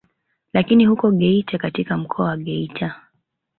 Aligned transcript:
Lakini 0.53 0.85
huko 0.85 1.11
Geita 1.11 1.57
katika 1.57 1.97
mkoa 1.97 2.25
wa 2.25 2.37
Geita 2.37 2.95